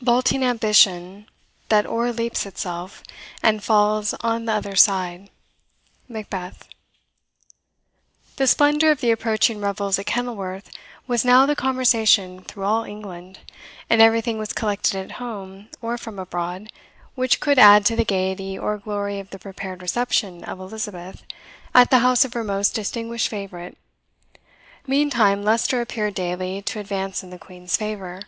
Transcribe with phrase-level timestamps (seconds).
[0.00, 1.26] Vaulting ambition,
[1.68, 3.02] that o'erleaps itself,
[3.42, 5.28] And falls on t'other side.
[6.08, 6.68] MACBETH.
[8.36, 10.70] The splendour of the approaching revels at Kenilworth
[11.08, 13.40] was now the conversation through all England;
[13.90, 16.68] and everything was collected at home, or from abroad,
[17.16, 21.24] which could add to the gaiety or glory of the prepared reception of Elizabeth
[21.74, 23.76] at the house of her most distinguished favourite,
[24.86, 28.22] Meantime Leicester appeared daily to advance in the Queen's favour.